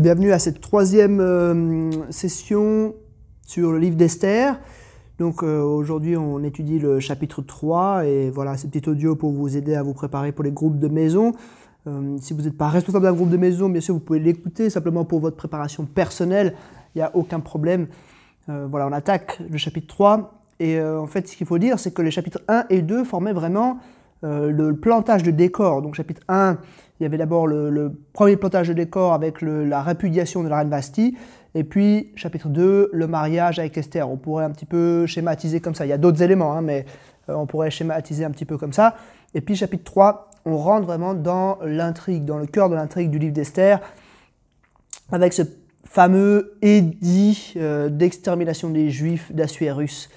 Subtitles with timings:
[0.00, 2.94] Bienvenue à cette troisième euh, session
[3.46, 4.58] sur le livre d'Esther.
[5.18, 9.58] Donc euh, aujourd'hui on étudie le chapitre 3 et voilà ce petit audio pour vous
[9.58, 11.34] aider à vous préparer pour les groupes de maison.
[11.86, 14.70] Euh, si vous n'êtes pas responsable d'un groupe de maison, bien sûr vous pouvez l'écouter
[14.70, 16.54] simplement pour votre préparation personnelle,
[16.94, 17.86] il n'y a aucun problème.
[18.48, 22.00] voilà, on attaque le chapitre 3 et en fait ce qu'il faut dire c'est que
[22.00, 23.76] les chapitres 1 et 2 formaient vraiment
[24.22, 25.82] le plantage de décor.
[25.82, 26.58] Donc chapitre 1
[27.00, 30.68] il y avait d'abord le, premier plantage de décor avec la répudiation de la reine
[30.68, 31.16] Bastille,
[31.54, 34.08] et puis chapitre 2, le mariage avec Esther.
[34.08, 35.86] On pourrait un petit peu schématiser comme ça.
[35.86, 36.84] Il y a d'autres éléments, hein, mais
[37.28, 38.96] euh, on pourrait schématiser un petit peu comme ça.
[39.34, 43.18] Et puis chapitre 3, on rentre vraiment dans l'intrigue, dans le cœur de l'intrigue du
[43.18, 43.80] livre d'Esther,
[45.10, 45.42] avec ce
[45.86, 50.10] fameux édit euh, d'extermination des Juifs d'Assuérus.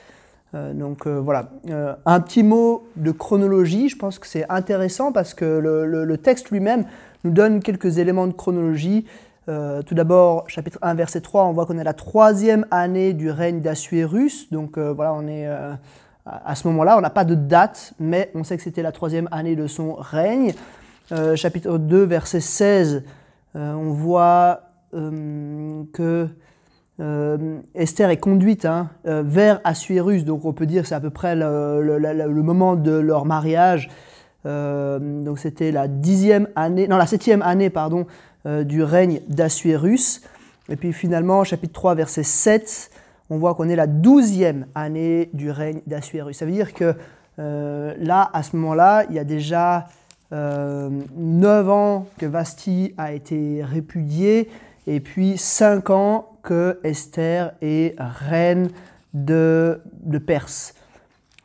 [0.56, 5.12] Euh, donc euh, voilà, euh, un petit mot de chronologie, je pense que c'est intéressant
[5.12, 6.86] parce que le, texte lui-même
[7.24, 9.06] nous donne quelques éléments de chronologie.
[9.48, 13.62] tout d'abord, chapitre 1, verset 3, on voit qu'on est la troisième année du règne
[13.62, 14.52] d'Assuérus.
[14.52, 15.48] Donc voilà, on est
[16.26, 19.28] à ce moment-là, on n'a pas de date, mais on sait que c'était la troisième
[19.32, 20.54] année de son règne.
[21.36, 23.04] chapitre 2, verset 16,
[23.56, 26.28] on voit que
[27.00, 31.10] euh, Esther est conduite hein, euh, vers Assuérus, donc on peut dire c'est à peu
[31.10, 33.90] près le, moment de leur mariage.
[34.46, 38.06] Euh, donc c'était la dixième année, non la septième année pardon
[38.46, 40.22] du règne d'Assuérus.
[40.68, 42.92] Et puis finalement, chapitre 3, verset 7,
[43.30, 46.36] on voit qu'on est la douzième année du règne d'Assuérus.
[46.36, 46.94] Ça veut dire que
[47.38, 49.88] là, à ce moment-là, il y a déjà
[50.32, 54.50] neuf ans que Vasti a été répudiée,
[54.88, 58.70] et puis cinq ans que Esther est reine
[59.14, 59.82] de,
[60.26, 60.76] Perse.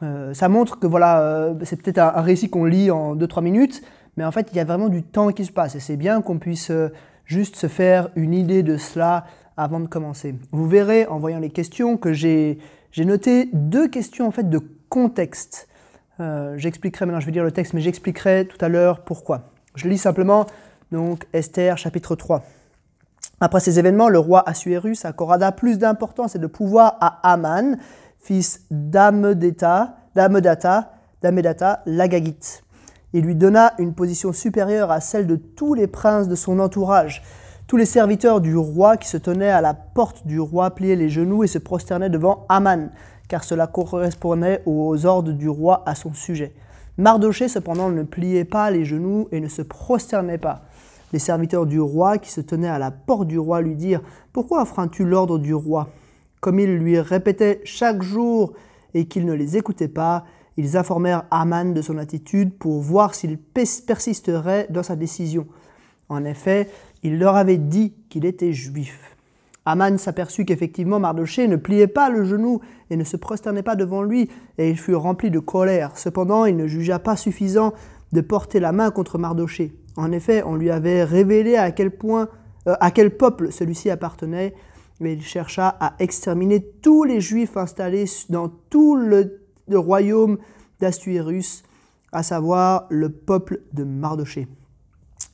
[0.02, 3.82] Euh, ça montre que voilà, euh, c'est peut-être un, récit qu'on lit en 2-3 minutes,
[4.16, 6.20] mais en fait il y a vraiment du temps qui se passe et c'est bien
[6.20, 6.90] qu'on puisse euh,
[7.24, 9.24] juste se faire une idée de cela
[9.56, 10.34] avant de commencer.
[10.52, 12.58] Vous verrez en voyant les questions que j'ai
[12.96, 15.68] noté deux questions en fait de contexte.
[16.56, 19.50] j'expliquerai maintenant, je vais dire le texte, mais j'expliquerai tout à l'heure pourquoi.
[19.74, 20.46] Je lis simplement
[20.92, 22.44] donc Esther chapitre 3.
[23.40, 27.76] Après ces événements, le roi Assuérus accorda plus d'importance et de pouvoir à Aman,
[28.18, 29.94] fils d'Amedata,
[31.86, 32.64] l'Agagite.
[33.12, 37.22] Il lui donna une position supérieure à celle de tous les princes de son entourage.
[37.68, 41.08] Tous les serviteurs du roi qui se tenaient à la porte du roi pliaient les
[41.08, 42.90] genoux et se prosternaient devant Aman,
[43.28, 46.54] car cela correspondait aux ordres du roi à son sujet.
[46.96, 50.62] Mardoché cependant ne pliait pas les genoux et ne se prosternait pas.
[51.12, 54.02] Les serviteurs du roi qui se tenaient à la porte du roi lui dirent
[54.32, 55.88] Pourquoi affreins-tu l'ordre du roi?
[56.40, 58.52] Comme ils lui répétaient chaque jour
[58.94, 60.24] et qu'il ne les écoutait pas,
[60.56, 65.46] ils informèrent Aman de son attitude pour voir s'il persisterait dans sa décision.
[66.08, 66.68] En effet,
[67.02, 69.16] il leur avait dit qu'il était juif.
[69.64, 74.02] Aman s'aperçut qu'effectivement Mardoché ne pliait pas le genou et ne se prosternait pas devant
[74.02, 75.96] lui, et il fut rempli de colère.
[75.96, 77.74] Cependant, il ne jugea pas suffisant
[78.12, 79.74] de porter la main contre Mardoché.
[79.98, 82.28] En effet, on lui avait révélé à quel point,
[82.68, 84.54] euh, à quel peuple celui-ci appartenait,
[85.00, 90.38] mais il chercha à exterminer tous les Juifs installés dans tout le, royaume
[90.78, 91.64] d'Assuérus,
[92.12, 94.46] à savoir le peuple de Mardoché.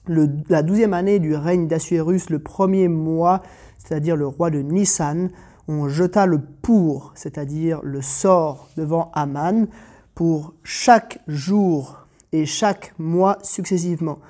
[0.08, 3.42] la douzième année du règne d'Assuérus, le premier mois,
[3.76, 5.30] c'est-à-dire le roi de Nissan,
[5.68, 9.66] on jeta le pour, c'est-à-dire le sort devant Aman,
[10.14, 14.20] pour chaque jour et chaque mois successivement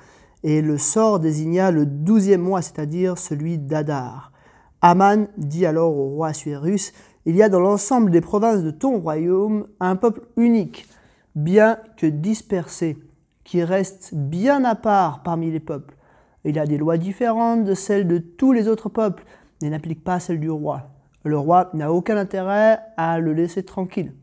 [0.45, 4.31] et le sort désigna le douzième mois, c'est-à-dire celui d'Adar.
[4.79, 6.93] Aman dit alors au roi Assuérus,
[7.25, 10.87] Il y a dans l'ensemble des provinces de ton royaume un peuple unique,
[11.33, 12.99] bien que dispersé,
[13.43, 15.95] qui reste bien à part parmi les peuples.
[16.43, 19.25] Il a des lois différentes de celles de tous les autres peuples,
[19.63, 20.91] mais n'applique pas celles du roi.
[21.23, 24.13] Le roi n'a aucun intérêt à le laisser tranquille.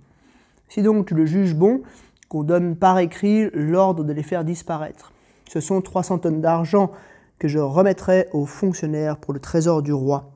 [0.68, 1.82] Si donc tu le juges bon,
[2.28, 5.11] qu'on donne par écrit l'ordre de les faire disparaître.
[5.52, 6.92] Ce sont 300 tonnes d'argent
[7.38, 10.30] que je remettrai aux fonctionnaires pour le trésor du roi.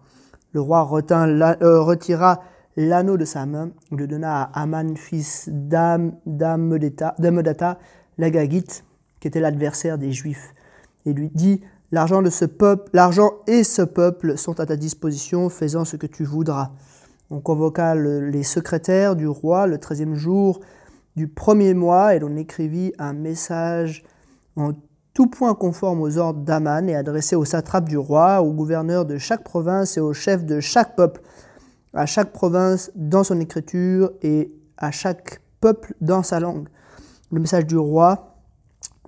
[0.53, 2.43] Le roi euh, retira
[2.77, 7.15] l'anneau de sa main, le donna à Aman, fils d'Amedata,
[8.19, 8.85] l'Agagite,
[9.19, 10.55] qui était l'adversaire des Juifs,
[11.07, 11.63] et lui dit
[11.93, 16.07] L'argent de ce peuple, l'argent et ce peuple sont à ta disposition, faisant ce que
[16.07, 16.73] tu voudras.
[17.31, 20.61] On convoqua les secrétaires du roi le treizième jour
[21.17, 24.05] du premier mois, et l'on écrivit un message
[24.57, 24.73] en
[25.17, 29.17] tout point conforme aux ordres d'Aman et adressé aux satrapes du roi, aux gouverneurs de
[29.17, 31.23] chaque province et aux chefs de chaque peuple,
[31.95, 36.69] à chaque province dans son écriture et à chaque peuple dans sa langue.
[37.33, 38.37] Le message du roi,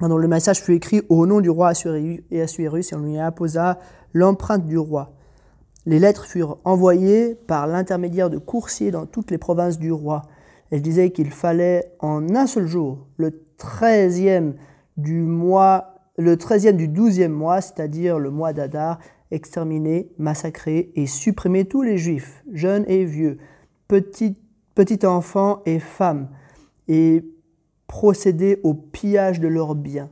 [0.00, 3.18] pardon, le message fut écrit au nom du roi Assuérus et Assuérus et on lui
[3.18, 3.78] imposa
[4.14, 5.12] l'empreinte du roi.
[5.84, 10.22] Les lettres furent envoyées par l'intermédiaire de coursiers dans toutes les provinces du roi.
[10.70, 14.54] Elle disait qu'il fallait en un seul jour, le 13e
[14.96, 18.98] du mois, le 13e du 12e mois, c'est-à-dire le mois d'Adar,
[19.30, 23.38] exterminer, massacrer et supprimer tous les juifs, jeunes et vieux,
[23.86, 24.36] petits,
[24.74, 26.28] petits enfants et femmes,
[26.88, 27.24] et
[27.86, 30.10] procéder au pillage de leurs biens.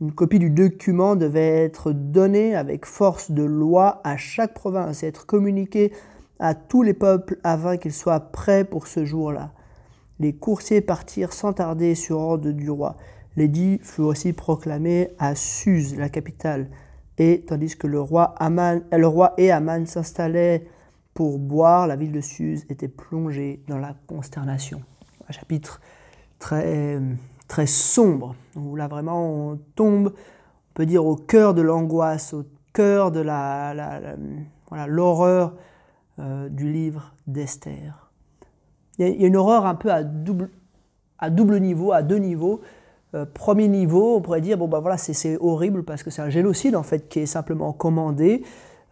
[0.00, 5.08] Une copie du document devait être donnée avec force de loi à chaque province et
[5.08, 5.92] être communiquée
[6.38, 9.50] à tous les peuples afin qu'ils soient prêts pour ce jour-là.
[10.20, 12.96] Les coursiers partirent sans tarder sur ordre du roi.
[13.36, 16.68] L'édit fut aussi proclamé à Suse, la capitale,
[17.18, 20.66] et tandis que le roi, le roi et Aman s'installaient
[21.14, 24.82] pour boire, la ville de Suse était plongée dans la consternation.
[25.28, 25.80] Un chapitre
[26.38, 27.00] très
[27.48, 32.44] très sombre, où là vraiment on tombe, on peut dire, au cœur de l'angoisse, au
[32.72, 33.74] cœur de la,
[34.68, 35.56] voilà, l'horreur
[36.20, 38.10] euh, du livre d'Esther.
[38.98, 40.50] Il, y, a une horreur un peu à double,
[41.18, 42.60] à double niveau, à deux niveaux.
[43.14, 46.30] Euh, premier niveau, on pourrait dire, bon ben voilà, c'est horrible parce que c'est un
[46.30, 48.42] génocide en fait qui est simplement commandé.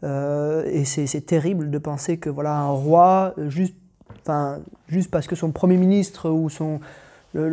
[0.04, 3.74] Euh, et c'est terrible de penser que voilà un roi, juste,
[4.20, 4.58] enfin,
[4.88, 6.80] juste parce que son premier ministre ou son,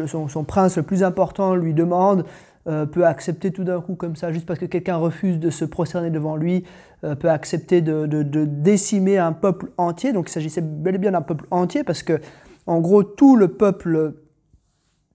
[0.07, 2.25] son, prince le plus important lui demande,
[2.67, 5.65] euh, peut accepter tout d'un coup comme ça, juste parce que quelqu'un refuse de se
[5.65, 6.63] prosterner devant lui,
[7.03, 10.13] euh, peut accepter de, décimer un peuple entier.
[10.13, 12.21] Donc il s'agissait bel et bien d'un peuple entier, parce que
[12.65, 14.13] en gros tout le peuple,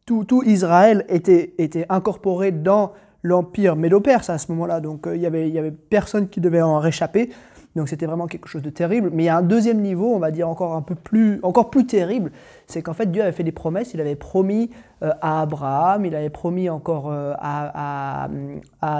[0.08, 1.54] tout, Israël était,
[1.88, 4.80] incorporé dans l'empire médo-perse à ce moment-là.
[4.80, 7.30] Donc euh, il n'y avait, y avait personne qui devait en réchapper.
[7.78, 9.10] Donc c'était vraiment quelque chose de terrible.
[9.12, 11.70] Mais il y a un deuxième niveau, on va dire encore un peu plus, encore
[11.70, 12.32] plus terrible,
[12.66, 13.94] c'est qu'en fait Dieu avait fait des promesses.
[13.94, 14.70] Il avait promis
[15.02, 18.28] euh, à Abraham, il avait promis encore euh, à,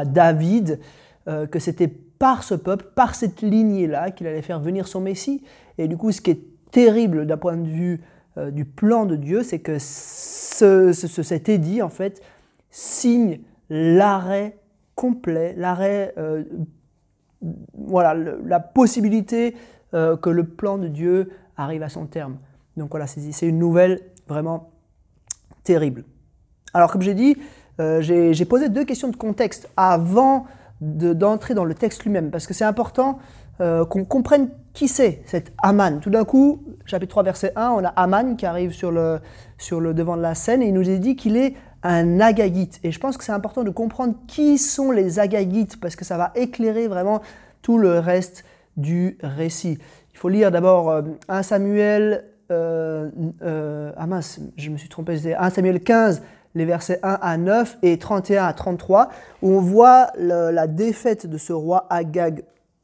[0.06, 0.78] David
[1.28, 5.42] euh, que c'était par ce peuple, par cette lignée-là, qu'il allait faire venir son Messie.
[5.76, 6.40] Et du coup, ce qui est
[6.70, 8.00] terrible d'un point de vue
[8.36, 12.22] du plan de Dieu, c'est que ce, cet édit, en fait,
[12.70, 14.58] signe l'arrêt
[14.94, 16.14] complet, l'arrêt
[17.74, 19.54] voilà, la possibilité
[19.94, 22.38] euh, que le plan de Dieu arrive à son terme.
[22.76, 24.70] Donc voilà, c'est une nouvelle vraiment
[25.64, 26.04] terrible.
[26.74, 27.36] Alors comme j'ai dit,
[27.80, 30.46] euh, j'ai posé deux questions de contexte avant
[30.80, 33.18] d'entrer dans le texte lui-même, parce que c'est important
[33.60, 36.00] euh, qu'on comprenne qui c'est, cet Aman.
[36.00, 39.20] Tout d'un coup, chapitre 3, verset 1, on a Aman qui arrive sur le,
[39.70, 42.80] devant de la scène et il nous est dit qu'il est un agagite.
[42.84, 46.16] Et je pense que c'est important de comprendre qui sont les agagites parce que ça
[46.16, 47.22] va éclairer vraiment
[47.62, 48.44] tout le reste
[48.76, 49.78] du récit.
[50.12, 53.10] Il faut lire d'abord 1 euh, Samuel, euh,
[53.42, 56.22] euh, ah mince, je me suis trompé, c'est 1 Samuel 15,
[56.54, 59.10] les versets 1 à 9 et 31 à 33,
[59.42, 62.42] où on voit la défaite de ce roi Agag.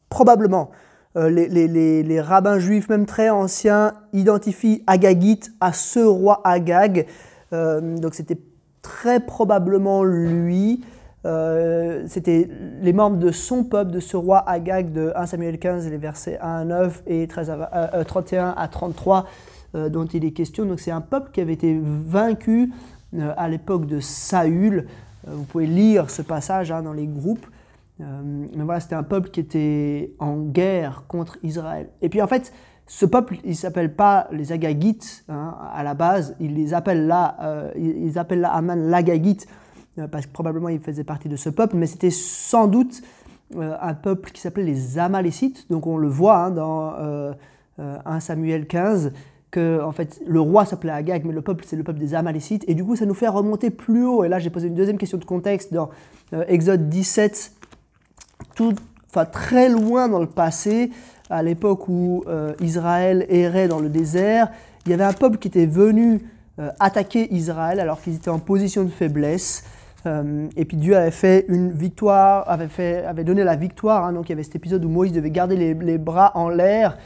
[0.09, 0.71] Probablement,
[1.17, 7.07] les, les, rabbins juifs, même très anciens, identifient Agagite à ce roi Agag.
[7.53, 8.39] donc c'était
[8.83, 10.85] très probablement lui.
[11.27, 12.49] Euh, c'était
[12.83, 16.39] les membres de son peuple, de ce roi Agag de 1 Samuel 15, les versets
[16.41, 19.27] 1 à 9 et 13 à, 31 euh, à 33
[19.75, 20.67] euh, dont il est question.
[20.67, 22.71] Donc c'est un peuple qui avait été vaincu
[23.37, 24.87] à l'époque de Saül.
[25.27, 27.47] vous pouvez lire ce passage hein, dans les groupes.
[27.99, 31.89] Mais voilà, c'était un peuple qui était en guerre contre Israël.
[32.03, 32.53] Et puis en fait,
[32.87, 37.37] ce peuple, il s'appelle pas les Agagites hein, à la base, ils les appellent là,
[37.43, 39.47] euh, ils appellent là Aman l'Agagite,
[39.99, 43.03] euh, parce que probablement il faisait partie de ce peuple, mais c'était sans doute
[43.57, 46.95] euh, un peuple qui s'appelait les Amalécites, donc on le voit hein, dans
[47.79, 49.13] 1 Samuel 15,
[49.51, 52.65] que en fait, le roi s'appelait Agag, mais le peuple c'est le peuple des Amalécites,
[52.69, 54.99] et du coup ça nous fait remonter plus haut, et là j'ai posé une deuxième
[54.99, 55.89] question de contexte dans
[56.49, 57.53] Exode 17,
[58.55, 58.75] tout,
[59.25, 60.91] très loin dans le passé,
[61.31, 64.49] à l'époque où euh, Israël errait dans le désert,
[64.85, 66.21] il y avait un peuple qui était venu
[66.59, 69.65] euh, attaquer Israël alors qu'ils étaient en position de faiblesse.
[70.07, 74.05] Euh, et puis Dieu avait fait une victoire, avait, donné la victoire.
[74.05, 74.13] Hein.
[74.13, 76.99] donc il y avait cet épisode où Moïse devait garder les, bras en l'air.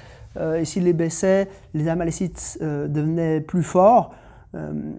[0.57, 4.15] et s'il les baissait, les Amalécites devenaient plus forts.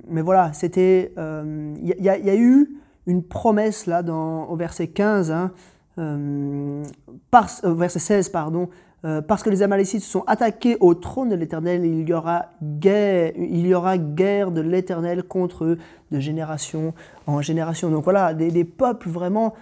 [0.07, 1.11] mais voilà, c'était.
[1.17, 2.69] Il y, a eu
[3.05, 5.51] une promesse là dans, au verset 15, hein,
[5.95, 8.69] par, verset 16, pardon,
[9.05, 13.31] euh, parce que les Amalécites sont attaqués au trône de l'Éternel, il y aura guerre,
[13.37, 15.77] il y aura guerre de l'Éternel contre eux
[16.11, 16.93] de génération
[17.25, 17.89] en génération.
[17.89, 19.53] Donc voilà, des, peuples vraiment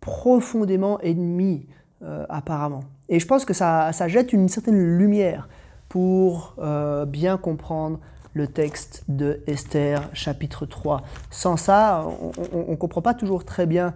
[0.00, 1.66] profondément ennemis
[2.02, 2.80] euh, apparemment.
[3.08, 5.48] Et je pense que ça, jette une certaine lumière
[5.88, 7.98] pour euh, bien comprendre
[8.34, 11.02] le texte de Esther chapitre 3.
[11.30, 12.06] Sans ça,
[12.52, 13.94] on ne comprend pas toujours très bien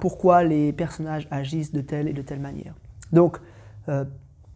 [0.00, 2.74] pourquoi les personnages agissent de telle et de telle manière.
[3.12, 3.38] Donc,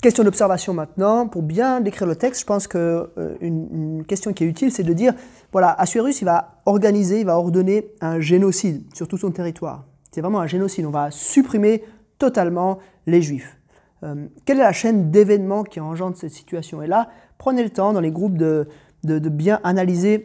[0.02, 1.28] question d'observation maintenant.
[1.28, 3.08] Pour bien décrire le texte, je pense qu'une
[3.40, 5.14] une question qui est utile, c'est de dire,
[5.52, 9.84] voilà, Assuérus, il va organiser, il va ordonner un génocide sur tout son territoire.
[10.10, 10.84] C'est vraiment un génocide.
[10.86, 11.84] On va supprimer
[12.18, 13.58] totalement les Juifs.
[14.04, 16.82] Euh, quelle est la chaîne d'événements qui engendre cette situation?
[16.82, 18.68] Et là, prenez le temps dans les groupes de,
[19.04, 20.24] bien analyser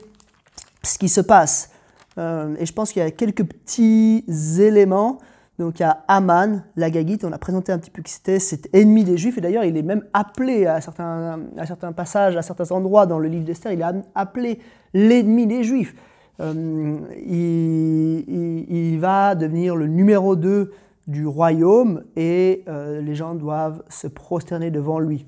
[0.84, 1.72] ce qui se passe.
[2.18, 4.26] Euh, et je pense qu'il y a quelques petits
[4.60, 5.20] éléments.
[5.60, 8.70] Donc il y a Aman, l'Agagite, on a présenté un petit peu qui c'était, cet
[8.76, 12.44] ennemi des Juifs, et d'ailleurs il est même appelé à certains, à certains passages, à
[12.44, 14.60] certains endroits dans le livre d'Esther, il est appelé
[14.94, 15.96] l'ennemi des Juifs.
[16.40, 20.72] Euh, il, va devenir le numéro 2
[21.08, 25.26] du royaume et euh, les gens doivent se prosterner devant lui.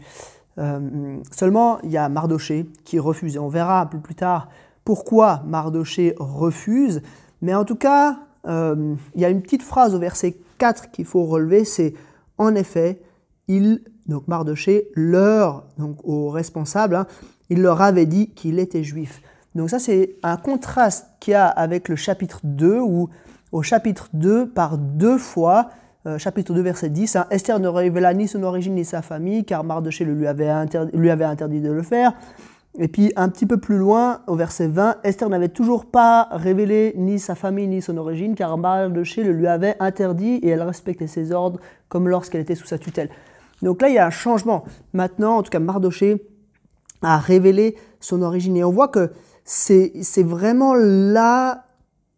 [1.31, 3.38] Seulement, il y a Mardoché qui refuse.
[3.38, 4.50] Et on verra peu plus tard
[4.89, 7.03] pourquoi Mardoché refuse.
[7.43, 11.05] Mais en tout cas, euh, il y a une petite phrase au verset 4 qu'il
[11.05, 11.93] faut relever, c'est
[12.39, 13.00] en effet,
[13.48, 17.05] il, donc Mardoché, leur, donc aux responsables, hein,
[17.51, 19.22] il leur avait dit qu'il était juif.
[19.53, 23.10] Donc ça, c'est un contraste qu'il y a avec le chapitre 2 où
[23.51, 25.69] au chapitre 2 par deux fois,
[26.08, 29.46] euh, chapitre 2 verset 10, hein, Esther ne révéla ni son origine ni sa famille
[29.46, 30.50] car Mardoché lui avait,
[30.93, 32.13] lui avait interdit de le faire.
[32.78, 36.94] Et puis un petit peu plus loin, au verset 20, Esther n'avait toujours pas révélé
[36.98, 41.08] ni sa famille ni son origine car Mardoché le lui avait interdit et elle respectait
[41.08, 43.10] ses ordres comme lorsqu'elle était sous sa tutelle.
[43.62, 44.64] Donc là, il y a un changement.
[44.94, 46.26] Maintenant, en tout cas, Mardoché
[47.02, 48.56] a révélé son origine.
[48.56, 49.12] Et on voit que
[49.44, 51.66] c'est vraiment là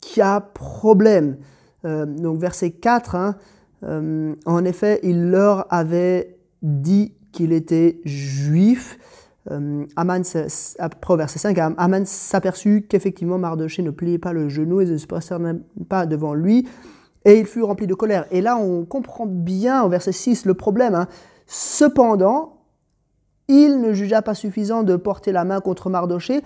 [0.01, 1.37] qui a problème.
[1.85, 3.35] Euh, donc verset 4, hein,
[3.83, 8.99] euh, en effet, il leur avait dit qu'il était juif.
[9.49, 14.97] Euh, Aman, verset 5, Aman s'aperçut qu'effectivement Mardoché ne pliait pas le genou et ne
[14.97, 16.67] se prosternait pas devant lui,
[17.25, 18.25] et il fut rempli de colère.
[18.31, 20.93] Et là, on comprend bien au verset 6 le problème.
[20.93, 21.07] Hein.
[21.47, 22.57] Cependant,
[23.47, 26.41] il ne jugea pas suffisant de porter la main contre Mardoché,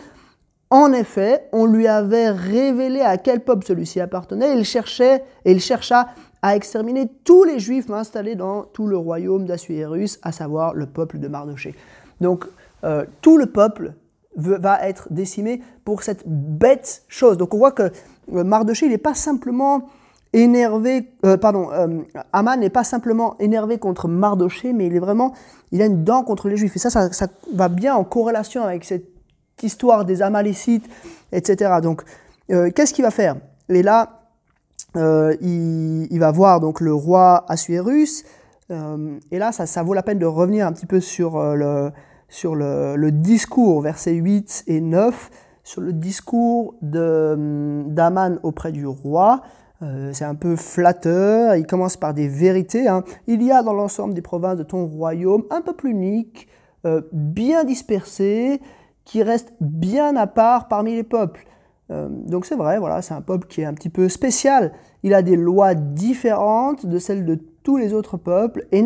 [0.72, 4.58] en effet, on lui avait révélé à quel peuple celui-ci appartenait.
[4.58, 6.08] Il cherchait et il chercha
[6.42, 11.20] à exterminer tous les juifs installés dans tout le royaume d'Assuérus, à savoir le peuple
[11.20, 11.76] de Mardoché.
[12.20, 12.46] Donc
[12.86, 13.94] euh, tout le peuple
[14.38, 17.38] va être décimé pour cette bête chose.
[17.38, 17.84] Donc on voit que
[18.34, 19.88] euh, Mardoché, il n'est pas simplement
[20.34, 21.70] énervé, euh, pardon,
[22.34, 25.34] Aman n'est pas simplement énervé contre Mardoché, mais il est vraiment,
[25.72, 26.76] il a une dent contre les Juifs.
[26.76, 29.16] Et ça, ça va bien en corrélation avec cette
[29.64, 30.86] histoire des Amalécites,
[31.32, 31.76] etc.
[31.82, 32.04] Donc,
[32.52, 33.36] euh, qu'est-ce qu'il va faire?
[33.70, 34.22] Et là,
[34.96, 38.24] euh, il, va voir donc le roi Assuérus.
[38.72, 41.92] Euh, et là, ça, vaut la peine de revenir un petit peu sur le,
[42.36, 45.30] sur le, discours, versets 8 et 9,
[45.64, 49.42] sur le discours d'Aman auprès du roi.
[50.12, 52.88] c'est un peu flatteur, il commence par des vérités.
[52.88, 53.04] Hein.
[53.28, 56.50] Il y a dans l'ensemble des provinces de ton royaume un peuple unique,
[57.14, 58.60] bien dispersé,
[59.06, 61.46] qui reste bien à part parmi les peuples.
[61.92, 64.74] Euh, donc c'est vrai, voilà, c'est un peuple qui est un petit peu spécial.
[65.04, 68.82] Il a des lois différentes de celles de tous les autres peuples et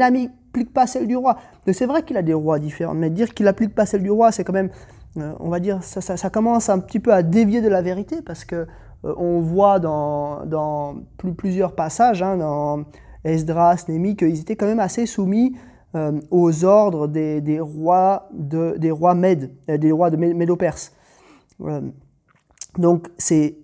[0.50, 1.38] n'applique pas celles du roi.
[1.72, 4.32] C'est vrai qu'il a des rois différents, mais dire qu'il n'applique pas celles du roi,
[4.32, 4.70] c'est quand même,
[5.18, 8.46] euh, on va dire, ça, commence un petit peu à dévier de la vérité parce
[8.46, 8.68] que
[9.06, 10.98] euh, on voit dans, dans
[11.38, 12.84] plusieurs passages, hein, dans
[13.24, 15.56] Esdras, Némi, qu'ils étaient quand même assez soumis
[15.96, 20.94] euh, aux ordres des, rois de, des rois Mèdes, des rois de Médo-Perse.
[22.77, 23.58] Donc c'est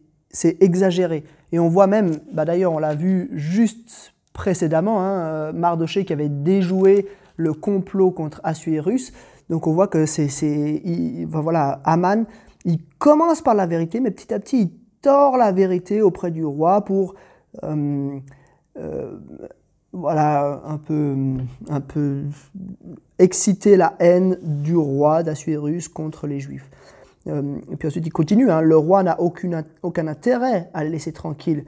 [0.60, 1.24] exagéré.
[1.52, 6.30] Et on voit même, bah d'ailleurs on l'a vu juste précédemment, hein, Mardoché qui avait
[6.30, 9.12] déjoué le complot contre Assuérus.
[9.50, 10.30] Donc on voit que c'est,
[11.28, 12.26] voilà, Aman,
[12.66, 16.46] il commence par la vérité, mais petit à petit il tord la vérité auprès du
[16.46, 17.16] roi pour
[19.96, 21.16] voilà, un peu,
[21.70, 22.24] un peu
[23.18, 26.70] exciter la haine du roi d'Assuérus contre les Juifs.
[27.28, 29.64] Euh, et puis ensuite il continue, hein, le roi n'a aucun,
[30.08, 31.66] intérêt à le laisser tranquille.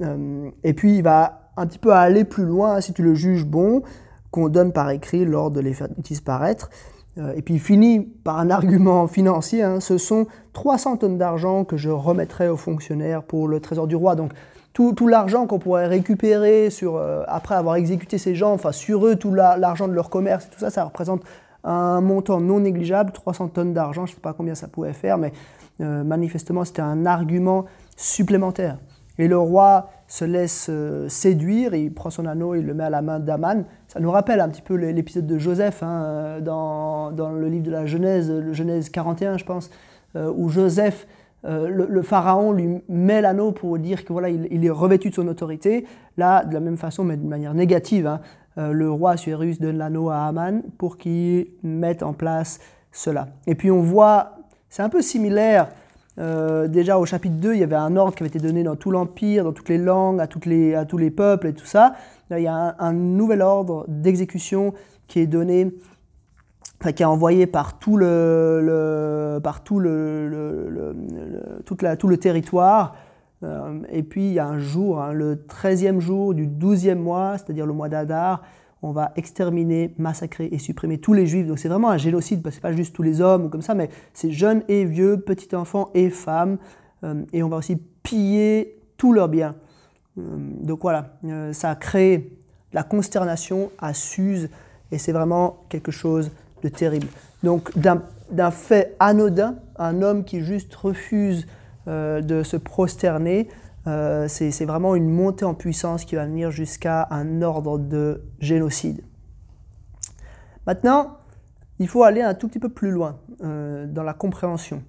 [0.00, 3.44] Euh, et puis il va un petit peu aller plus loin, si tu le juges
[3.44, 3.82] bon,
[4.30, 6.70] qu'on donne par écrit lors de les faire disparaître.
[7.18, 11.64] Euh, et puis il finit par un argument financier, hein, ce sont 300 tonnes d'argent
[11.64, 14.14] que je remettrai aux fonctionnaires pour le trésor du roi.
[14.14, 14.32] Donc
[14.72, 19.16] tout, l'argent qu'on pourrait récupérer sur, euh, après avoir exécuté ces gens, enfin sur eux,
[19.16, 21.22] tout l'argent de leur commerce et tout ça, ça représente
[21.64, 25.18] un montant non négligeable, 300 tonnes d'argent, je ne sais pas combien ça pouvait faire,
[25.18, 25.32] mais
[25.80, 27.64] euh, manifestement c'était un argument
[27.96, 28.78] supplémentaire.
[29.18, 32.90] Et le roi se laisse euh, séduire, il prend son anneau, il le met à
[32.90, 33.64] la main d'Aman.
[33.88, 37.70] Ça nous rappelle un petit peu l'épisode de Joseph hein, dans, dans, le livre de
[37.70, 39.70] la Genèse, le Genèse 41 je pense,
[40.14, 41.06] où Joseph
[41.44, 45.28] euh, le, pharaon lui met l'anneau pour dire que voilà, il, est revêtu de son
[45.28, 45.86] autorité.
[46.16, 48.20] Là, de la même façon, mais d'une manière négative, hein,
[48.56, 52.58] le roi Assuérus donne l'anneau à Aman pour qu'il mette en place
[52.90, 53.28] cela.
[53.46, 54.32] Et puis on voit,
[54.68, 55.68] c'est un peu similaire
[56.18, 58.76] euh, déjà au chapitre 2, il y avait un ordre qui avait été donné dans
[58.76, 61.94] tout l'Empire, dans toutes les langues, à, les, à tous les peuples et tout ça.
[62.30, 64.74] Là, il y a un, nouvel ordre d'exécution
[65.06, 65.72] qui est donné,
[66.94, 70.94] qui est envoyé par tout le, par tout le,
[71.64, 72.96] toute la, tout le territoire.
[73.44, 77.38] Euh, et puis il y a un jour, hein, le 13e jour du 12e mois,
[77.38, 78.42] c'est-à-dire le mois d'Adar,
[78.82, 81.46] on va exterminer, massacrer et supprimer tous les juifs.
[81.46, 83.74] Donc c'est vraiment un génocide, parce que c'est pas juste tous les hommes comme ça,
[83.74, 86.58] mais c'est jeunes et vieux, petits enfants et femmes.
[87.04, 89.54] Euh, et on va aussi piller tous leurs biens.
[90.18, 90.22] Euh,
[90.62, 92.36] donc voilà, euh, ça a créé
[92.72, 94.48] la consternation à Suse
[94.92, 96.30] et c'est vraiment quelque chose
[96.62, 97.06] de terrible.
[97.42, 101.46] Donc d'un fait anodin, un homme qui juste refuse
[101.86, 103.48] de se prosterner,
[103.88, 109.02] euh, c'est vraiment une montée en puissance qui va venir jusqu'à un ordre de génocide.
[110.66, 111.16] Maintenant,
[111.78, 114.82] il faut aller un tout petit peu plus loin euh, dans la compréhension.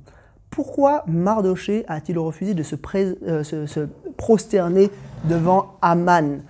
[0.50, 2.76] Pourquoi Mardoché a-t-il refusé de se,
[3.24, 3.88] euh,
[4.18, 4.92] prosterner
[5.24, 6.42] devant Aman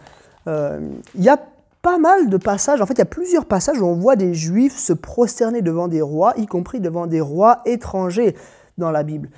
[0.48, 1.40] Il y a
[1.84, 4.34] pas mal de passages, en fait il y a plusieurs passages où on voit des
[4.34, 8.36] juifs se prosterner devant des rois, y compris devant des rois étrangers
[8.78, 9.30] dans la Bible.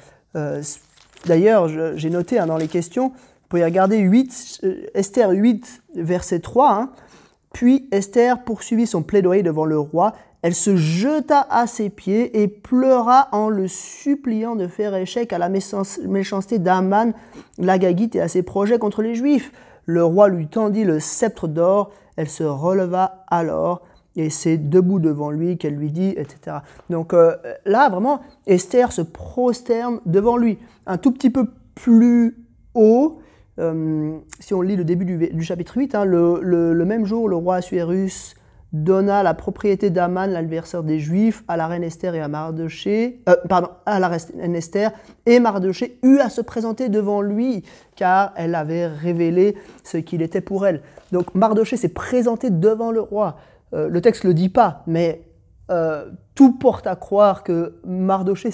[1.25, 6.39] D'ailleurs, j'ai noté hein, dans les questions, vous pouvez regarder 8, euh, Esther 8, verset
[6.39, 6.71] 3.
[6.71, 6.89] Hein.
[7.53, 10.13] Puis Esther poursuivit son plaidoyer devant le roi.
[10.41, 15.37] Elle se jeta à ses pieds et pleura en le suppliant de faire échec à
[15.37, 17.13] la méchanceté d'Aman
[17.59, 19.51] l'Agagite et à ses projets contre les Juifs.
[19.85, 21.91] Le roi lui tendit le sceptre d'or.
[22.15, 23.81] Elle se releva alors
[24.15, 26.57] et c'est debout devant lui qu'elle lui dit, etc.
[26.89, 30.59] Donc euh, là, vraiment, Esther se prosterne devant lui.
[30.85, 32.35] Un tout petit peu plus
[32.73, 33.19] haut,
[33.59, 37.55] euh, si on lit le début du, chapitre 8, hein, le, même jour, le roi
[37.55, 38.35] Assuérus
[38.73, 43.35] donna la propriété d'Aman, l'adversaire des Juifs, à la reine Esther et à Mardoché, euh,
[43.49, 44.91] pardon, à la reine Esther,
[45.25, 47.63] et Mardoché eut à se présenter devant lui,
[47.97, 50.81] car elle avait révélé ce qu'il était pour elle.
[51.11, 53.37] Donc Mardoché s'est présenté devant le roi.
[53.73, 55.21] Euh, le texte le dit pas, mais
[55.69, 56.05] euh,
[56.35, 58.49] tout porte à croire que Mardoché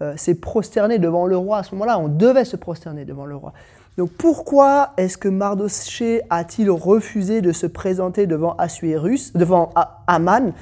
[0.00, 1.98] euh, s'est prosterné devant le roi à ce moment-là.
[1.98, 3.52] On devait se prosterner devant le roi.
[3.98, 9.70] Donc pourquoi est-ce que Mardoché a-t-il refusé de se présenter devant Assuérus, devant
[10.06, 10.52] Aman?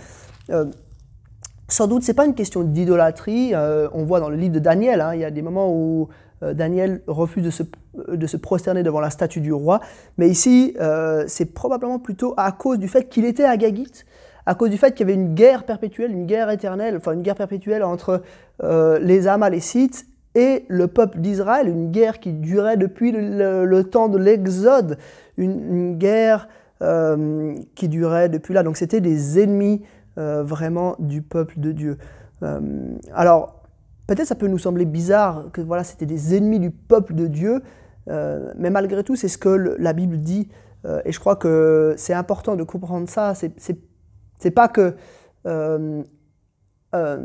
[1.68, 3.52] Sans doute, ce n'est pas une question d'idolâtrie.
[3.54, 6.08] on voit dans le livre de Daniel, hein, il y a des moments où
[6.42, 7.62] Daniel refuse de se,
[8.08, 9.80] de se, prosterner devant la statue du roi.
[10.16, 10.74] Mais ici,
[11.26, 14.06] c'est probablement plutôt à cause du fait qu'il était agagite
[14.46, 17.22] à cause du fait qu'il y avait une guerre perpétuelle, une guerre éternelle, enfin une
[17.22, 18.22] guerre perpétuelle entre
[18.62, 24.18] euh, les Amalécites et le peuple d'Israël, une guerre qui durait depuis le, temps de
[24.18, 24.98] l'Exode,
[25.36, 26.48] une, guerre
[26.82, 28.62] euh, qui durait depuis là.
[28.62, 29.82] Donc c'était des ennemis
[30.18, 31.98] euh, vraiment du peuple de Dieu.
[33.14, 33.59] alors
[34.14, 37.62] peut-être ça peut nous sembler bizarre que voilà c'était des ennemis du peuple de Dieu,
[38.06, 40.48] mais malgré tout c'est ce que la Bible dit.
[41.04, 43.34] et je crois que c'est important de comprendre ça.
[43.34, 44.96] C'est pas que
[45.46, 46.02] euh,
[46.94, 47.18] euh,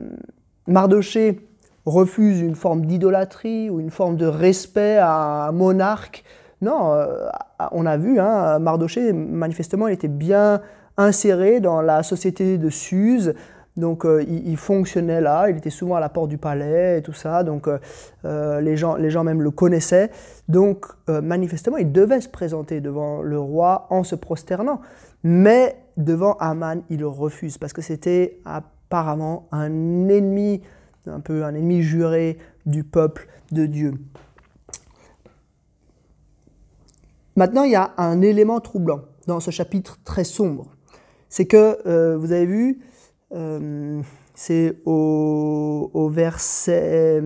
[0.67, 1.39] Mardoché
[1.85, 6.23] refuse une forme d'idolâtrie ou une forme de respect à un monarque.
[6.61, 7.27] Non, euh,
[7.71, 10.61] on a vu, hein, Mardoché, manifestement, il était bien
[10.97, 13.33] inséré dans la société de Suse.
[13.77, 17.43] Donc il, fonctionnait là, il était souvent à la porte du palais et tout ça,
[17.43, 17.67] donc
[18.23, 20.11] les, gens, les gens même le connaissaient.
[20.47, 24.79] Donc manifestement, il devait se présenter devant le roi en se prosternant.
[25.23, 30.61] Mais devant Aman, il refuse parce que c'était apparemment un ennemi,
[31.07, 33.93] un peu un ennemi juré du peuple de Dieu.
[37.35, 40.67] Maintenant, il y a un élément troublant dans ce chapitre très sombre.
[41.27, 42.81] C'est que, euh, vous avez vu,
[43.35, 44.01] euh,
[44.33, 47.21] c'est au, verset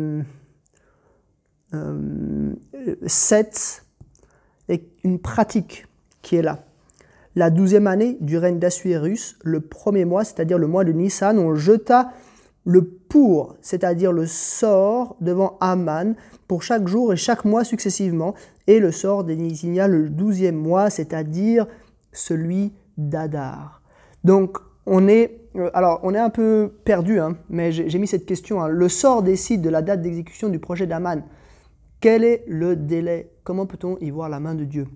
[3.06, 3.86] 7,
[4.70, 5.86] euh, une pratique
[6.22, 6.66] qui est là
[7.36, 11.56] la douzième année du règne d'Assuérus, le premier mois, c'est-à-dire le mois de Nissan, on
[11.56, 12.12] jeta
[12.66, 16.16] le pour, c'est-à-dire le sort, devant Aman
[16.48, 18.36] pour chaque jour et chaque mois successivement,
[18.68, 21.66] et le sort désigna le douzième mois, c'est-à-dire
[22.12, 23.82] celui d'Adar.
[24.24, 24.58] Donc
[24.90, 28.62] on est, euh, alors on est un peu perdu, hein, mais j'ai mis cette question.
[28.62, 28.68] Hein.
[28.68, 31.24] Le sort décide de la date d'exécution du projet d'Aman.
[32.02, 33.32] Quel est le délai?
[33.44, 34.88] Comment peut-on y voir la main de Dieu?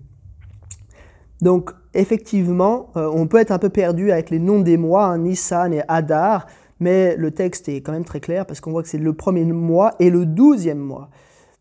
[1.40, 5.18] Donc effectivement, euh, on peut être un peu perdu avec les noms des mois, hein,
[5.18, 6.46] Nissan et Hadar,
[6.80, 9.44] mais le texte est quand même très clair parce qu'on voit que c'est le premier
[9.44, 11.10] mois et le douzième mois.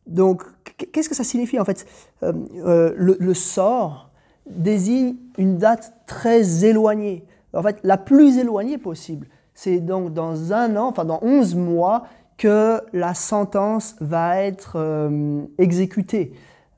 [0.08, 0.44] Donc
[0.92, 1.86] qu'est-ce que ça signifie en fait?
[2.24, 4.12] Euh, le, sort,
[4.50, 7.26] désigne une date très éloignée.
[7.54, 9.28] En fait, la plus éloignée possible.
[9.54, 12.04] C'est donc dans un an, enfin dans 11 mois,
[12.38, 16.34] que la sentence va être euh, exécutée.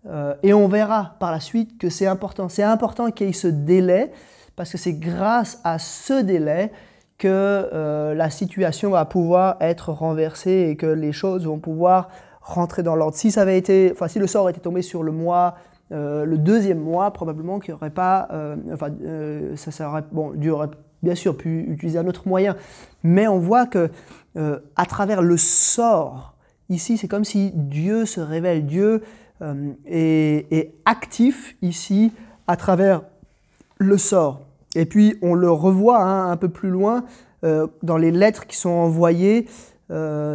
[0.08, 2.50] Euh, et on verra par la suite que c'est important.
[2.50, 4.12] C'est important qu'il y ait ce délai,
[4.56, 6.72] parce que c'est grâce à ce délai
[7.18, 12.10] que euh, la situation va pouvoir être renversée et que les choses vont pouvoir
[12.42, 13.16] rentrer dans l'ordre.
[13.16, 15.56] Si ça avait été, enfin, si le sort était tombé sur le mois,
[15.91, 18.28] le deuxième mois, probablement qu'il n'y aurait pas,
[18.74, 18.89] enfin,
[19.56, 20.69] ça, ça aurait, bon, Dieu aurait
[21.06, 22.58] bien sûr pu utiliser un autre moyen,
[23.04, 23.89] mais on voit que
[24.38, 26.34] euh, à travers le sort,
[26.69, 29.04] ici c'est comme si Dieu se révèle, Dieu
[29.41, 32.12] euh, est, actif ici
[32.48, 33.02] à travers
[33.78, 34.41] le sort.
[34.76, 37.06] Et puis on le revoit hein, un peu plus loin
[37.43, 39.48] euh, dans les lettres qui sont envoyées,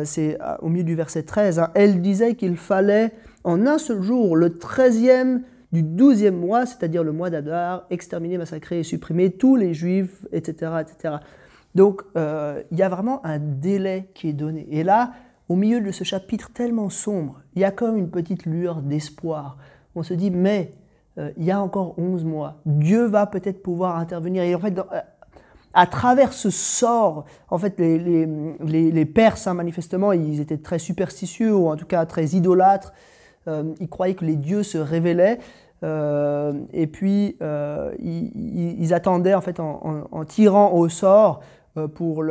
[0.05, 1.71] c'est au milieu du verset 13, hein.
[1.75, 3.11] elle disait qu'il fallait
[3.45, 8.81] en un seul jour, le 13e du douzième mois, c'est-à-dire le mois d'Adar, exterminer, massacrer
[8.81, 10.73] et supprimer tous les juifs, etc.
[10.81, 11.17] etc.
[11.75, 14.67] Donc euh, il y a vraiment un délai qui est donné.
[14.71, 15.13] Et là,
[15.49, 19.57] au milieu de ce chapitre tellement sombre, il y a comme une petite lueur d'espoir.
[19.95, 20.75] On se dit, mais
[21.19, 24.43] euh, il y a encore 11 mois, Dieu va peut-être pouvoir intervenir.
[24.43, 25.01] Et en fait, euh,
[25.73, 30.81] à travers ce sort, en fait, les, les, les, Perses, hein, manifestement, ils étaient très
[30.81, 32.93] superstitieux, ou en tout cas très idolâtres.
[33.47, 35.39] Ils croyaient que les dieux se révélaient.
[35.83, 37.37] et puis,
[37.99, 41.41] ils, attendaient, en fait, en tirant au sort,
[41.77, 42.25] euh, pour,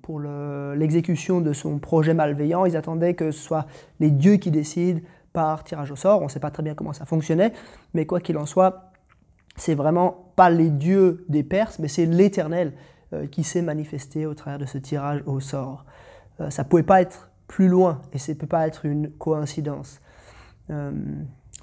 [0.00, 2.64] pour l'exécution de son projet malveillant.
[2.64, 3.66] Ils attendaient que ce soit
[4.00, 5.00] les dieux qui décident
[5.34, 6.22] par tirage au sort.
[6.22, 7.52] On ne sait pas très bien comment ça fonctionnait,
[7.92, 8.90] mais quoi qu'il en soit,
[9.56, 12.72] c'est vraiment pas les dieux des Perses, mais c'est l'Éternel
[13.12, 15.84] euh, qui s'est manifesté au travers de ce tirage au sort.
[16.40, 19.10] Euh, ça ne pouvait pas être plus loin et ça ne peut pas être une
[19.10, 20.00] coïncidence.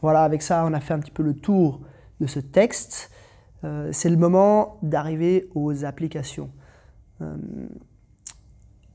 [0.01, 1.81] Voilà, avec ça, on a fait un petit peu le tour
[2.19, 3.11] de ce texte.
[3.91, 6.49] c'est le moment d'arriver aux applications.
[7.21, 7.35] Euh,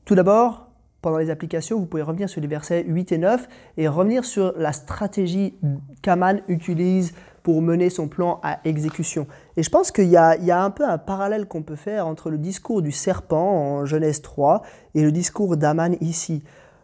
[0.05, 0.67] tout d'abord,
[1.01, 3.47] pendant les applications, vous pouvez revenir sur les versets 8 et 9
[3.77, 5.57] et revenir sur la stratégie
[6.01, 9.25] qu'Aman utilise pour mener son plan à exécution.
[9.57, 12.37] Et je pense qu'il y, a un peu un parallèle qu'on peut faire entre le
[12.37, 14.61] discours du serpent en Genèse 3
[14.93, 16.43] et le discours d'Aman ici.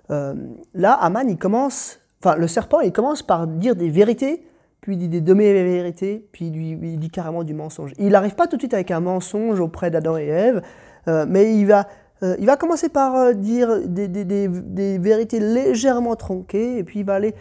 [0.10, 0.34] Euh,
[0.74, 4.44] là, Aman, il commence, enfin, le serpent, il commence par dire des vérités,
[4.82, 7.94] puis il dit des demi-vérités, puis il dit carrément du mensonge.
[7.98, 10.62] Il n'arrive pas tout de suite avec un mensonge auprès d'Adam et Ève,
[11.08, 11.88] euh, mais il va,
[12.24, 17.16] euh, il va commencer par euh, dire des, vérités légèrement tronquées, et puis il va
[17.16, 17.34] aller,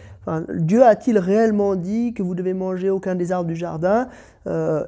[0.49, 4.09] Dieu a-t-il réellement dit que vous devez manger aucun des arbres du jardin?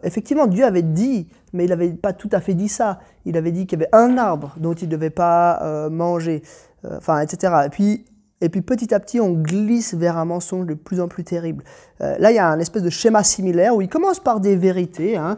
[0.04, 3.00] Effectivement, Dieu avait dit, mais il n'avait pas tout à fait dit ça.
[3.26, 6.42] Il avait dit qu'il y avait un arbre dont il ne devait pas manger,
[6.86, 7.54] enfin, etc.
[7.66, 8.06] Et puis,
[8.42, 11.64] et puis petit à petit, on glisse vers un mensonge de plus en plus terrible.
[12.00, 15.18] là, il y a un espèce de schéma similaire où il commence par des vérités.
[15.18, 15.38] Hein.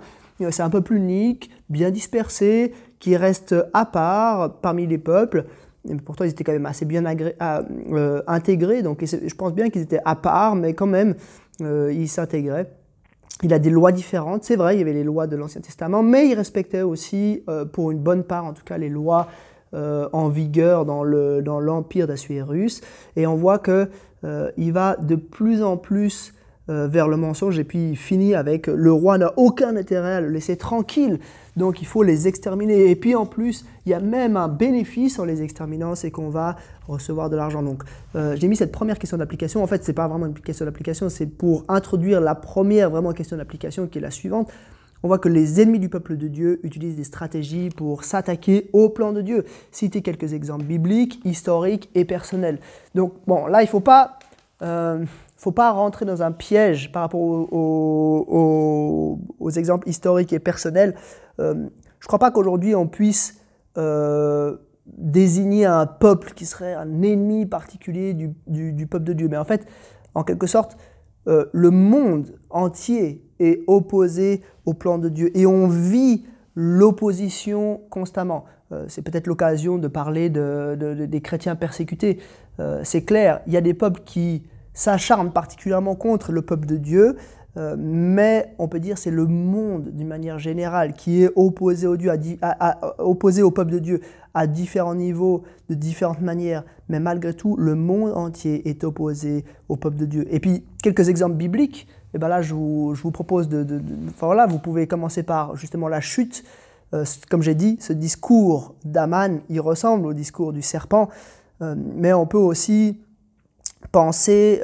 [0.49, 5.45] C'est un peu plus unique, bien dispersé, qui restent à part parmi les peuples.
[6.05, 10.01] Pourtant, ils étaient quand même assez bien euh, intégrés, donc je pense bien qu'ils étaient
[10.05, 11.15] à part, mais quand même,
[11.61, 12.71] euh, ils s'intégraient.
[13.43, 16.03] Il a des lois différentes, c'est vrai, il y avait les lois de l'Ancien Testament,
[16.03, 19.27] mais il respectait aussi, euh, pour une bonne part en tout cas, les lois
[19.73, 22.81] en vigueur dans l'empire dans d'Assuérus.
[23.15, 23.88] Et on voit qu'il
[24.57, 26.34] il va de plus en plus
[26.67, 30.29] vers le mensonge et puis il finit avec le roi n'a aucun intérêt à le
[30.29, 31.19] laisser tranquille
[31.57, 32.89] donc il faut les exterminer.
[32.89, 36.29] Et puis en plus, il y a même un bénéfice en les exterminant, c'est qu'on
[36.29, 36.55] va
[36.88, 37.62] recevoir de l'argent.
[37.62, 37.84] Donc
[38.15, 39.63] euh, j'ai mis cette première question d'application.
[39.63, 43.12] En fait, ce n'est pas vraiment une question d'application, c'est pour introduire la première vraiment
[43.12, 44.49] question d'application qui est la suivante.
[45.03, 48.89] On voit que les ennemis du peuple de Dieu utilisent des stratégies pour s'attaquer au
[48.89, 49.45] plan de Dieu.
[49.71, 52.59] Citer quelques exemples bibliques, historiques et personnels.
[52.93, 54.19] Donc bon, là, il ne faut pas...
[54.61, 55.05] Euh,
[55.37, 59.17] faut pas rentrer dans un piège par rapport aux,
[59.55, 60.93] exemples historiques et personnels.
[61.39, 61.55] Euh,
[61.99, 63.39] je ne crois pas qu'aujourd'hui on puisse
[63.79, 69.29] euh, désigner un peuple qui serait un ennemi particulier du, peuple de Dieu.
[69.29, 69.65] Mais en fait,
[70.13, 70.77] en quelque sorte,
[71.25, 76.23] le monde entier est opposé au plan de Dieu et on vit
[76.56, 78.45] l'opposition constamment.
[78.88, 82.19] c'est peut-être l'occasion de parler des chrétiens persécutés.
[82.84, 87.15] c'est clair, il y a des peuples qui s'acharnent particulièrement contre le peuple de Dieu,
[87.58, 91.97] euh, mais on peut dire c'est le monde d'une manière générale qui est opposé au,
[91.97, 92.12] Dieu,
[92.97, 94.01] opposé au peuple de Dieu
[94.34, 99.75] à différents niveaux, de différentes manières, mais malgré tout, le monde entier est opposé au
[99.75, 100.27] peuple de Dieu.
[100.34, 104.60] Et puis, quelques exemples bibliques, et ben là, je vous, propose de, enfin voilà, vous
[104.60, 106.43] pouvez commencer par justement la chute.
[106.93, 111.08] Euh, comme j'ai dit, ce discours d'Aman, il ressemble au discours du serpent,
[111.62, 113.00] euh, mais on peut aussi
[113.91, 114.62] penser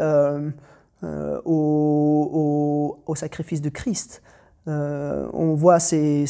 [1.45, 4.21] au, sacrifice de Christ.
[4.67, 6.25] on voit c'est,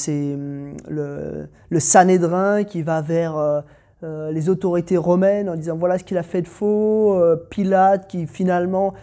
[0.87, 3.63] le, le Sanhédrin qui va vers
[4.01, 8.93] les autorités romaines en disant voilà ce qu'il a fait de faux, Pilate qui finalement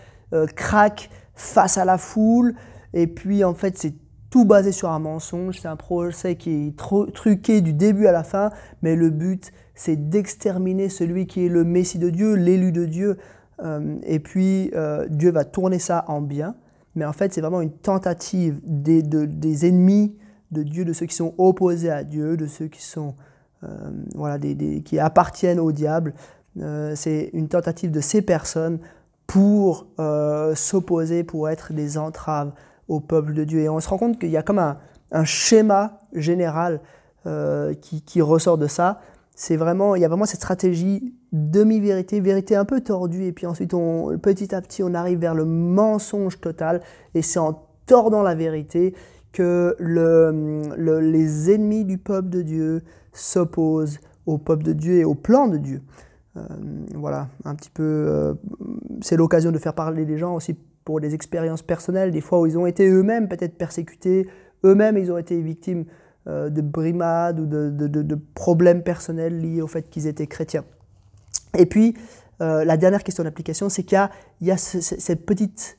[0.57, 2.55] craque face à la foule,
[2.93, 3.95] et puis en fait c'est
[4.31, 8.25] tout basé sur un mensonge, c'est un procès qui est truqué du début à la
[8.25, 8.51] fin,
[8.83, 13.17] mais le but c'est d'exterminer celui qui est le Messie de Dieu, l'élu de Dieu,
[13.63, 16.57] euh, et puis euh, Dieu va tourner ça en bien,
[16.95, 20.17] mais en fait c'est vraiment une tentative des, des, ennemis
[20.51, 23.15] de Dieu, de ceux qui sont opposés à Dieu, de ceux qui sont
[23.63, 26.15] euh, voilà, des, qui appartiennent au diable.
[26.95, 28.79] c'est une tentative de ces personnes
[29.27, 29.87] pour
[30.55, 32.53] s'opposer, pour être des entraves
[32.89, 33.61] au peuple de Dieu.
[33.61, 34.77] Et on se rend compte qu'il y a comme un,
[35.25, 36.81] schéma général
[37.27, 39.01] euh, qui, ressort de ça.
[39.37, 43.47] C'est vraiment, il y a vraiment cette stratégie demi-vérité, vérité un peu tordue, et puis
[43.47, 46.81] ensuite, on, petit à petit, on arrive vers le mensonge total,
[47.15, 48.95] et c'est en tordant la vérité
[49.33, 52.83] que le, les ennemis du peuple de Dieu
[53.13, 55.83] s'opposent au peuple de Dieu et au plan de Dieu.
[56.37, 56.41] Euh,
[56.95, 58.35] voilà, un petit peu, euh,
[59.01, 62.47] c'est l'occasion de faire parler les gens aussi pour des expériences personnelles, des fois où
[62.47, 64.29] ils ont été eux-mêmes peut-être persécutés,
[64.65, 65.85] eux-mêmes ils ont été victimes
[66.27, 70.65] euh, de brimades ou de, problèmes personnels liés au fait qu'ils étaient chrétiens.
[71.57, 71.95] Et puis,
[72.41, 73.99] la dernière question d'application, c'est qu'il
[74.43, 75.79] y a, cette petite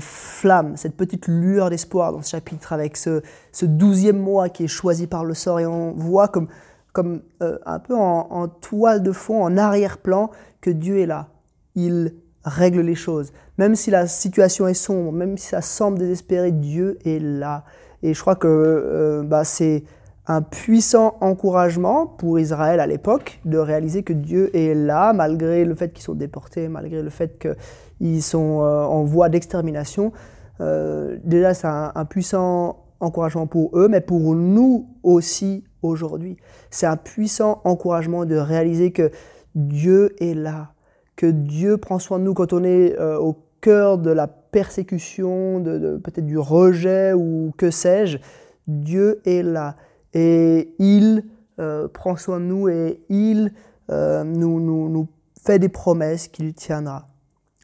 [0.00, 3.22] flamme, cette petite lueur d'espoir dans ce chapitre avec ce,
[3.62, 5.60] douzième mois qui est choisi par le sort.
[5.60, 6.48] Et on voit comme,
[6.92, 11.28] comme un peu en, toile de fond, en arrière-plan, que Dieu est là.
[11.74, 13.32] Il règle les choses.
[13.58, 17.64] Même si la situation est sombre, même si ça semble désespéré, Dieu est là.
[18.02, 19.84] Et je crois que euh, bah, c'est
[20.26, 25.74] un puissant encouragement pour Israël à l'époque de réaliser que Dieu est là, malgré le
[25.74, 30.12] fait qu'ils sont déportés, malgré le fait qu'ils sont euh, en voie d'extermination.
[30.60, 36.36] Euh, déjà, c'est un puissant encouragement pour eux, mais pour nous aussi aujourd'hui.
[36.70, 39.10] C'est un puissant encouragement de réaliser que
[39.54, 40.72] Dieu est là
[41.16, 45.60] que Dieu prend soin de nous quand on est euh, au cœur de la persécution,
[45.60, 48.18] de, peut-être du rejet ou que sais-je.
[48.66, 49.76] Dieu est là
[50.14, 51.24] et il
[51.58, 53.52] euh, prend soin de nous et il
[53.90, 55.08] euh, nous,
[55.44, 57.08] fait des promesses qu'il tiendra.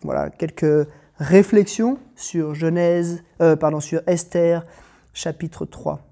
[0.02, 4.64] Voilà quelques réflexions sur Genèse, pardon, sur Esther
[5.12, 6.07] chapitre 3.